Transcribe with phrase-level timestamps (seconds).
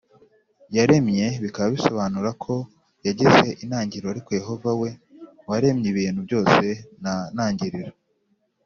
[0.75, 2.53] yaremwe bikaba bisobanura ko
[3.05, 4.89] yagize intangiriro Ariko Yehova we
[5.49, 6.65] waremye ibintu byose
[7.01, 7.93] nta ntangiriro